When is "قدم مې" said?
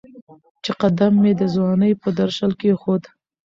0.81-1.31